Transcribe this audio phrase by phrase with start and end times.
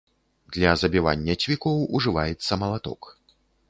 [0.55, 3.17] Для забівання цвікоў ужываецца малаток.